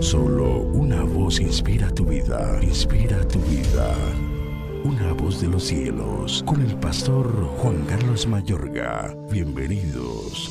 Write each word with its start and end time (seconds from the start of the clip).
Solo 0.00 0.60
una 0.74 1.02
voz 1.04 1.40
inspira 1.40 1.88
tu 1.90 2.04
vida, 2.04 2.58
inspira 2.62 3.26
tu 3.26 3.38
vida. 3.40 3.94
Una 4.84 5.12
voz 5.14 5.40
de 5.40 5.48
los 5.48 5.64
cielos, 5.64 6.44
con 6.46 6.60
el 6.60 6.76
pastor 6.76 7.26
Juan 7.58 7.82
Carlos 7.88 8.26
Mayorga. 8.26 9.16
Bienvenidos. 9.30 10.50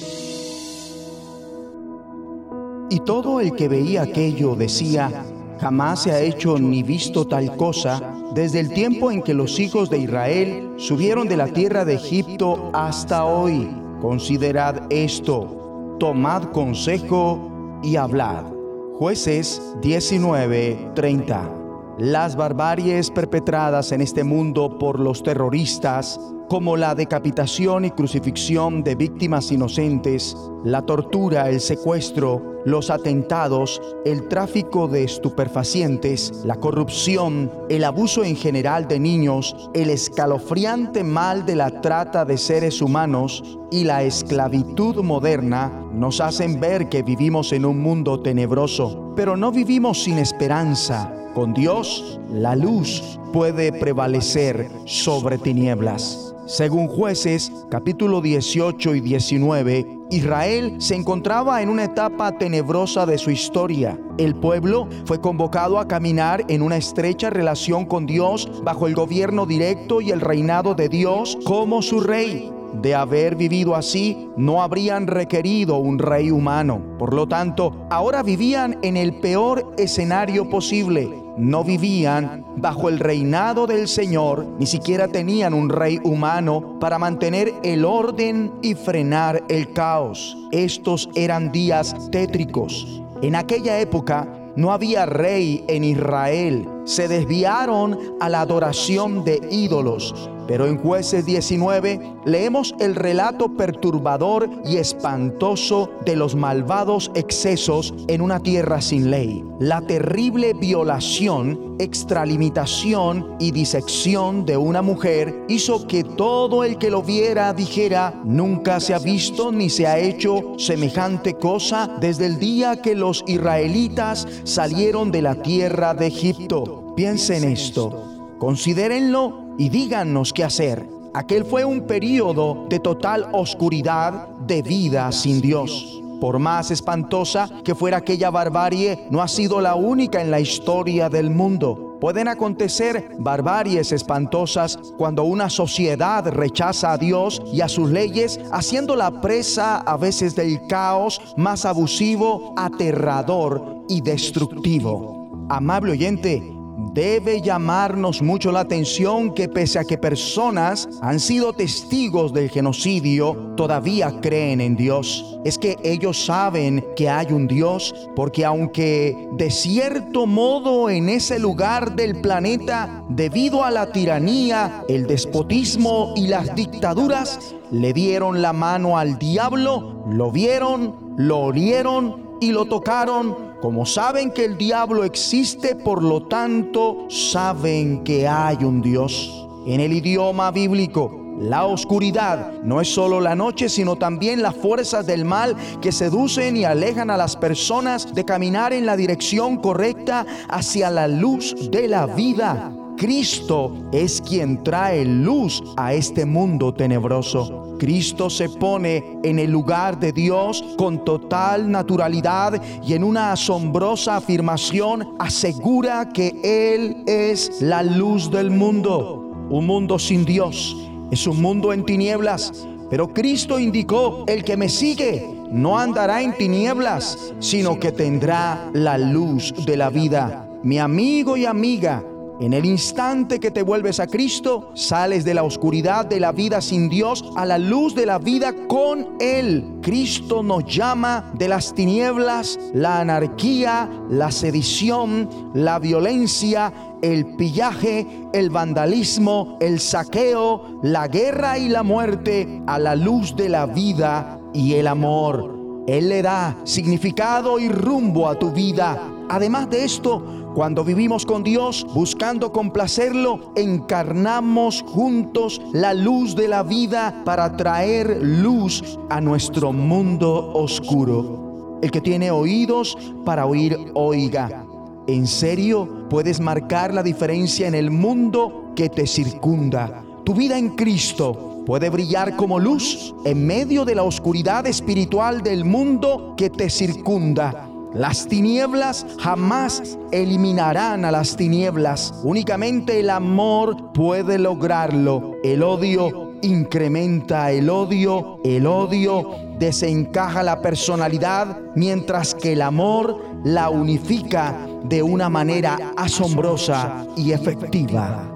Y 2.89 2.99
todo 3.01 3.39
el 3.39 3.53
que 3.53 3.67
veía 3.67 4.01
aquello 4.01 4.55
decía, 4.55 5.23
jamás 5.61 6.03
se 6.03 6.11
ha 6.11 6.21
hecho 6.21 6.57
ni 6.57 6.81
visto 6.81 7.25
tal 7.25 7.55
cosa 7.55 8.01
desde 8.33 8.59
el 8.59 8.73
tiempo 8.73 9.11
en 9.11 9.21
que 9.21 9.33
los 9.33 9.59
hijos 9.59 9.89
de 9.89 9.99
Israel 9.99 10.73
subieron 10.77 11.27
de 11.27 11.37
la 11.37 11.47
tierra 11.47 11.85
de 11.85 11.93
Egipto 11.95 12.71
hasta 12.73 13.25
hoy. 13.25 13.69
Considerad 14.01 14.87
esto, 14.89 15.95
tomad 15.99 16.45
consejo 16.51 17.79
y 17.83 17.95
hablad. 17.95 18.54
Jueces 18.97 19.61
19:30. 19.81 21.64
Las 21.97 22.35
barbaries 22.35 23.09
perpetradas 23.09 23.93
en 23.93 24.01
este 24.01 24.25
mundo 24.25 24.77
por 24.77 24.99
los 24.99 25.23
terroristas, 25.23 26.19
como 26.49 26.75
la 26.75 26.93
decapitación 26.93 27.85
y 27.85 27.91
crucifixión 27.91 28.83
de 28.83 28.95
víctimas 28.95 29.49
inocentes, 29.49 30.35
la 30.65 30.81
tortura, 30.81 31.49
el 31.49 31.61
secuestro, 31.61 32.61
los 32.65 32.89
atentados, 32.89 33.81
el 34.03 34.27
tráfico 34.27 34.89
de 34.89 35.05
estupefacientes, 35.05 36.43
la 36.43 36.55
corrupción, 36.55 37.49
el 37.69 37.85
abuso 37.85 38.25
en 38.25 38.35
general 38.35 38.89
de 38.89 38.99
niños, 38.99 39.69
el 39.73 39.89
escalofriante 39.89 41.01
mal 41.01 41.45
de 41.45 41.55
la 41.55 41.79
trata 41.79 42.25
de 42.25 42.37
seres 42.37 42.81
humanos 42.81 43.57
y 43.71 43.85
la 43.85 44.03
esclavitud 44.03 45.01
moderna 45.01 45.71
nos 45.93 46.19
hacen 46.19 46.59
ver 46.59 46.89
que 46.89 47.03
vivimos 47.03 47.53
en 47.53 47.63
un 47.63 47.79
mundo 47.79 48.19
tenebroso, 48.19 49.13
pero 49.15 49.37
no 49.37 49.53
vivimos 49.53 50.03
sin 50.03 50.17
esperanza. 50.17 51.24
Con 51.35 51.53
Dios, 51.53 52.17
la 52.31 52.55
luz 52.55 53.19
puede 53.33 53.73
prevalecer 53.73 54.71
sobre 54.85 55.37
tinieblas. 55.37 56.33
Según 56.45 56.87
jueces 56.87 57.51
capítulo 57.69 58.21
18 58.21 58.95
y 58.95 59.01
19, 59.01 59.85
Israel 60.11 60.75
se 60.79 60.95
encontraba 60.95 61.61
en 61.61 61.67
una 61.67 61.83
etapa 61.83 62.37
tenebrosa 62.37 63.05
de 63.05 63.17
su 63.17 63.31
historia. 63.31 63.99
El 64.17 64.33
pueblo 64.35 64.87
fue 65.03 65.19
convocado 65.19 65.77
a 65.77 65.89
caminar 65.89 66.45
en 66.47 66.61
una 66.61 66.77
estrecha 66.77 67.29
relación 67.29 67.83
con 67.85 68.05
Dios 68.05 68.49
bajo 68.63 68.87
el 68.87 68.95
gobierno 68.95 69.45
directo 69.45 69.99
y 69.99 70.11
el 70.11 70.21
reinado 70.21 70.73
de 70.73 70.87
Dios 70.87 71.37
como 71.43 71.81
su 71.81 71.99
rey. 71.99 72.49
De 72.81 72.93
haber 72.93 73.35
vivido 73.35 73.75
así, 73.75 74.29
no 74.37 74.61
habrían 74.61 75.07
requerido 75.07 75.77
un 75.77 75.97
rey 75.99 76.31
humano. 76.31 76.81
Por 76.99 77.13
lo 77.13 77.27
tanto, 77.27 77.87
ahora 77.89 78.21
vivían 78.23 78.77
en 78.81 78.97
el 78.97 79.19
peor 79.19 79.73
escenario 79.77 80.49
posible. 80.49 81.09
No 81.37 81.63
vivían 81.63 82.45
bajo 82.57 82.87
el 82.87 82.99
reinado 82.99 83.67
del 83.67 83.87
Señor, 83.87 84.45
ni 84.57 84.65
siquiera 84.65 85.07
tenían 85.07 85.53
un 85.53 85.69
rey 85.69 85.99
humano 86.03 86.77
para 86.79 86.97
mantener 86.97 87.53
el 87.63 87.83
orden 87.83 88.53
y 88.61 88.75
frenar 88.75 89.43
el 89.49 89.73
caos. 89.73 90.37
Estos 90.51 91.09
eran 91.15 91.51
días 91.51 92.09
tétricos. 92.11 93.01
En 93.21 93.35
aquella 93.35 93.79
época 93.79 94.27
no 94.55 94.71
había 94.71 95.05
rey 95.05 95.63
en 95.67 95.83
Israel. 95.83 96.67
Se 96.85 97.07
desviaron 97.07 97.97
a 98.19 98.29
la 98.29 98.41
adoración 98.41 99.25
de 99.25 99.41
ídolos 99.51 100.29
pero 100.47 100.67
en 100.67 100.77
jueces 100.77 101.25
19 101.25 101.99
leemos 102.25 102.75
el 102.79 102.95
relato 102.95 103.55
perturbador 103.55 104.49
y 104.65 104.77
espantoso 104.77 105.89
de 106.05 106.15
los 106.15 106.35
malvados 106.35 107.11
excesos 107.15 107.93
en 108.07 108.21
una 108.21 108.39
tierra 108.39 108.81
sin 108.81 109.11
ley. 109.11 109.43
La 109.59 109.81
terrible 109.81 110.53
violación, 110.53 111.75
extralimitación 111.79 113.35
y 113.39 113.51
disección 113.51 114.45
de 114.45 114.57
una 114.57 114.81
mujer 114.81 115.45
hizo 115.47 115.87
que 115.87 116.03
todo 116.03 116.63
el 116.63 116.77
que 116.77 116.91
lo 116.91 117.01
viera 117.01 117.53
dijera, 117.53 118.21
nunca 118.23 118.79
se 118.79 118.93
ha 118.93 118.99
visto 118.99 119.51
ni 119.51 119.69
se 119.69 119.87
ha 119.87 119.97
hecho 119.97 120.55
semejante 120.57 121.35
cosa 121.35 121.97
desde 121.99 122.25
el 122.25 122.39
día 122.39 122.81
que 122.81 122.95
los 122.95 123.23
israelitas 123.27 124.27
salieron 124.43 125.11
de 125.11 125.21
la 125.21 125.35
tierra 125.41 125.93
de 125.93 126.07
Egipto. 126.07 126.93
Piensen 126.95 127.43
esto. 127.43 128.35
Considérenlo 128.39 129.44
y 129.57 129.69
díganos 129.69 130.33
qué 130.33 130.43
hacer. 130.43 130.87
Aquel 131.13 131.45
fue 131.45 131.63
un 131.63 131.81
periodo 131.87 132.65
de 132.67 132.79
total 132.79 133.29
oscuridad 133.31 134.27
de 134.39 134.61
vida 134.61 135.11
sin 135.11 135.39
Dios. 135.39 136.01
Por 136.19 136.39
más 136.39 136.71
espantosa 136.71 137.49
que 137.63 137.75
fuera 137.75 137.97
aquella 137.97 138.29
barbarie, 138.29 139.07
no 139.09 139.21
ha 139.21 139.27
sido 139.27 139.61
la 139.61 139.75
única 139.75 140.21
en 140.21 140.31
la 140.31 140.39
historia 140.39 141.09
del 141.09 141.29
mundo. 141.29 141.97
Pueden 141.99 142.27
acontecer 142.27 143.11
barbaries 143.17 143.91
espantosas 143.91 144.77
cuando 144.97 145.23
una 145.23 145.49
sociedad 145.49 146.27
rechaza 146.27 146.91
a 146.91 146.97
Dios 146.97 147.41
y 147.53 147.61
a 147.61 147.69
sus 147.69 147.89
leyes, 147.89 148.39
haciendo 148.51 148.95
la 148.95 149.21
presa 149.21 149.77
a 149.77 149.97
veces 149.97 150.35
del 150.35 150.67
caos 150.67 151.21
más 151.37 151.65
abusivo, 151.65 152.53
aterrador 152.57 153.83
y 153.87 154.01
destructivo. 154.01 155.47
Amable 155.49 155.93
oyente, 155.93 156.54
Debe 156.77 157.41
llamarnos 157.41 158.21
mucho 158.21 158.51
la 158.51 158.59
atención 158.59 159.33
que 159.33 159.47
pese 159.47 159.79
a 159.79 159.85
que 159.85 159.97
personas 159.97 160.89
han 161.01 161.21
sido 161.21 161.53
testigos 161.53 162.33
del 162.33 162.49
genocidio, 162.49 163.53
todavía 163.55 164.19
creen 164.19 164.59
en 164.59 164.75
Dios. 164.75 165.39
Es 165.45 165.57
que 165.57 165.77
ellos 165.83 166.25
saben 166.25 166.85
que 166.97 167.09
hay 167.09 167.31
un 167.31 167.47
Dios, 167.47 167.95
porque 168.13 168.43
aunque 168.43 169.29
de 169.37 169.51
cierto 169.51 170.25
modo 170.25 170.89
en 170.89 171.07
ese 171.07 171.39
lugar 171.39 171.95
del 171.95 172.19
planeta, 172.19 173.05
debido 173.07 173.63
a 173.63 173.71
la 173.71 173.93
tiranía, 173.93 174.83
el 174.89 175.07
despotismo 175.07 176.13
y 176.17 176.27
las 176.27 176.55
dictaduras, 176.55 177.55
le 177.71 177.93
dieron 177.93 178.41
la 178.41 178.51
mano 178.51 178.97
al 178.97 179.17
diablo, 179.17 180.03
lo 180.09 180.29
vieron, 180.29 181.15
lo 181.17 181.39
olieron 181.39 182.24
y 182.39 182.51
lo 182.51 182.65
tocaron 182.65 183.55
como 183.61 183.85
saben 183.85 184.31
que 184.31 184.45
el 184.45 184.57
diablo 184.57 185.03
existe, 185.03 185.75
por 185.75 186.03
lo 186.03 186.27
tanto 186.27 187.07
saben 187.09 188.03
que 188.03 188.27
hay 188.27 188.57
un 188.63 188.81
Dios. 188.81 189.47
En 189.65 189.79
el 189.79 189.93
idioma 189.93 190.51
bíblico, 190.51 191.25
la 191.39 191.65
oscuridad 191.65 192.61
no 192.63 192.79
es 192.79 192.93
solo 192.93 193.19
la 193.19 193.35
noche, 193.35 193.67
sino 193.67 193.95
también 193.95 194.41
las 194.41 194.55
fuerzas 194.55 195.05
del 195.05 195.25
mal 195.25 195.55
que 195.81 195.91
seducen 195.91 196.55
y 196.55 196.63
alejan 196.63 197.09
a 197.09 197.17
las 197.17 197.35
personas 197.35 198.13
de 198.13 198.23
caminar 198.23 198.71
en 198.71 198.85
la 198.85 198.95
dirección 198.95 199.57
correcta 199.57 200.25
hacia 200.47 200.89
la 200.89 201.07
luz 201.07 201.71
de 201.71 201.87
la 201.87 202.05
vida. 202.05 202.71
Cristo 202.97 203.73
es 203.91 204.21
quien 204.21 204.63
trae 204.63 205.03
luz 205.03 205.61
a 205.75 205.93
este 205.93 206.25
mundo 206.25 206.73
tenebroso. 206.73 207.64
Cristo 207.77 208.29
se 208.29 208.49
pone 208.49 209.19
en 209.23 209.39
el 209.39 209.51
lugar 209.51 209.99
de 209.99 210.11
Dios 210.11 210.63
con 210.77 211.03
total 211.03 211.69
naturalidad 211.69 212.61
y 212.83 212.93
en 212.93 213.03
una 213.03 213.31
asombrosa 213.31 214.17
afirmación 214.17 215.15
asegura 215.19 216.09
que 216.09 216.39
Él 216.43 217.03
es 217.05 217.61
la 217.61 217.83
luz 217.83 218.31
del 218.31 218.51
mundo. 218.51 219.31
Un 219.49 219.67
mundo 219.67 219.99
sin 219.99 220.25
Dios 220.25 220.75
es 221.11 221.27
un 221.27 221.41
mundo 221.41 221.71
en 221.71 221.85
tinieblas, 221.85 222.51
pero 222.89 223.13
Cristo 223.13 223.59
indicó, 223.59 224.25
el 224.27 224.43
que 224.43 224.57
me 224.57 224.69
sigue 224.69 225.25
no 225.51 225.77
andará 225.77 226.21
en 226.21 226.33
tinieblas, 226.33 227.33
sino 227.39 227.79
que 227.79 227.91
tendrá 227.91 228.69
la 228.73 228.97
luz 228.97 229.53
de 229.65 229.77
la 229.77 229.89
vida. 229.89 230.47
Mi 230.63 230.79
amigo 230.79 231.37
y 231.37 231.45
amiga, 231.45 232.03
en 232.39 232.53
el 232.53 232.65
instante 232.65 233.39
que 233.39 233.51
te 233.51 233.63
vuelves 233.63 233.99
a 233.99 234.07
Cristo, 234.07 234.71
sales 234.73 235.23
de 235.23 235.33
la 235.33 235.43
oscuridad 235.43 236.05
de 236.05 236.19
la 236.19 236.31
vida 236.31 236.61
sin 236.61 236.89
Dios 236.89 237.23
a 237.35 237.45
la 237.45 237.57
luz 237.57 237.95
de 237.95 238.05
la 238.05 238.19
vida 238.19 238.53
con 238.67 239.15
Él. 239.19 239.79
Cristo 239.81 240.43
nos 240.43 240.65
llama 240.65 241.31
de 241.35 241.47
las 241.47 241.73
tinieblas, 241.73 242.59
la 242.73 242.99
anarquía, 242.99 243.89
la 244.09 244.31
sedición, 244.31 245.51
la 245.53 245.79
violencia, 245.79 246.73
el 247.01 247.35
pillaje, 247.35 248.05
el 248.33 248.49
vandalismo, 248.49 249.57
el 249.61 249.79
saqueo, 249.79 250.79
la 250.83 251.07
guerra 251.07 251.57
y 251.57 251.69
la 251.69 251.83
muerte 251.83 252.61
a 252.67 252.79
la 252.79 252.95
luz 252.95 253.35
de 253.35 253.49
la 253.49 253.65
vida 253.65 254.39
y 254.53 254.73
el 254.73 254.87
amor. 254.87 255.55
Él 255.87 256.09
le 256.09 256.21
da 256.21 256.57
significado 256.63 257.59
y 257.59 257.69
rumbo 257.69 258.27
a 258.27 258.39
tu 258.39 258.51
vida. 258.51 258.99
Además 259.29 259.69
de 259.69 259.85
esto, 259.85 260.44
cuando 260.55 260.85
vivimos 260.85 261.25
con 261.25 261.43
Dios 261.43 261.85
buscando 261.93 262.53
complacerlo, 262.53 263.51
encarnamos 263.57 264.83
juntos 264.87 265.61
la 265.73 265.93
luz 265.93 266.33
de 266.33 266.47
la 266.47 266.63
vida 266.63 267.23
para 267.25 267.57
traer 267.57 268.19
luz 268.21 268.97
a 269.09 269.19
nuestro 269.19 269.73
mundo 269.73 270.53
oscuro. 270.53 271.79
El 271.81 271.91
que 271.91 271.99
tiene 271.99 272.31
oídos 272.31 272.97
para 273.25 273.45
oír, 273.45 273.77
oiga. 273.95 274.65
¿En 275.07 275.27
serio 275.27 276.07
puedes 276.09 276.39
marcar 276.39 276.93
la 276.93 277.03
diferencia 277.03 277.67
en 277.67 277.75
el 277.75 277.91
mundo 277.91 278.71
que 278.77 278.87
te 278.87 279.07
circunda? 279.07 280.05
Tu 280.23 280.33
vida 280.33 280.57
en 280.57 280.69
Cristo 280.69 281.63
puede 281.65 281.89
brillar 281.89 282.37
como 282.37 282.61
luz 282.61 283.13
en 283.25 283.45
medio 283.45 283.83
de 283.83 283.95
la 283.95 284.03
oscuridad 284.03 284.65
espiritual 284.67 285.43
del 285.43 285.65
mundo 285.65 286.33
que 286.37 286.49
te 286.49 286.69
circunda. 286.69 287.74
Las 287.95 288.27
tinieblas 288.27 289.05
jamás 289.19 289.97
eliminarán 290.11 291.05
a 291.05 291.11
las 291.11 291.37
tinieblas. 291.37 292.13
Únicamente 292.25 292.99
el 292.99 293.09
amor 293.09 293.93
puede 293.93 294.37
lograrlo. 294.37 295.35
El 295.45 295.63
odio 295.63 296.33
incrementa 296.41 297.53
el 297.53 297.69
odio. 297.69 298.39
El 298.43 298.67
odio 298.67 299.29
desencaja 299.59 300.43
la 300.43 300.61
personalidad, 300.61 301.57
mientras 301.75 302.35
que 302.35 302.51
el 302.51 302.63
amor 302.63 303.23
la 303.45 303.69
unifica 303.69 304.67
de 304.83 305.01
una 305.01 305.29
manera 305.29 305.93
asombrosa 305.95 307.07
y 307.15 307.31
efectiva. 307.31 308.29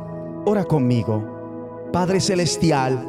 Ora 0.45 0.63
conmigo. 0.63 1.89
Padre 1.91 2.21
Celestial, 2.21 3.06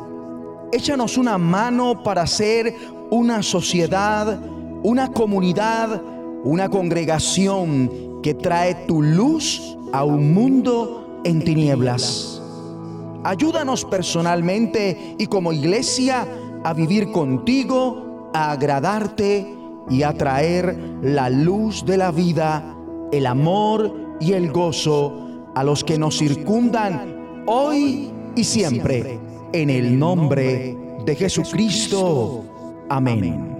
échanos 0.73 1.17
una 1.17 1.39
mano 1.39 2.03
para 2.03 2.27
ser 2.27 2.75
una 3.09 3.41
sociedad, 3.41 4.37
una 4.83 5.13
comunidad, 5.13 6.03
una 6.45 6.69
congregación 6.69 8.21
que 8.23 8.35
trae 8.35 8.75
tu 8.87 9.03
luz 9.03 9.77
a 9.93 10.05
un 10.05 10.33
mundo 10.33 11.21
en 11.25 11.43
tinieblas. 11.43 12.43
Ayúdanos 13.25 13.85
personalmente 13.85 15.17
y 15.19 15.27
como 15.27 15.53
iglesia 15.53 16.27
a 16.65 16.73
vivir 16.73 17.13
contigo, 17.13 18.31
a 18.33 18.53
agradarte 18.53 19.55
y 19.91 20.03
a 20.03 20.13
traer 20.15 20.79
la 21.03 21.29
luz 21.29 21.85
de 21.85 21.97
la 21.97 22.11
vida, 22.11 22.77
el 23.13 23.27
amor 23.27 24.17
y 24.21 24.33
el 24.33 24.51
gozo 24.51 25.51
a 25.55 25.65
los 25.65 25.85
que 25.85 25.99
nos 25.99 26.19
circundan 26.19 27.45
hoy 27.47 28.11
y 28.37 28.45
siempre. 28.45 29.19
En 29.53 29.69
el 29.69 29.99
nombre 29.99 30.77
de 31.05 31.17
Jesucristo. 31.17 32.45
Amén. 32.89 33.60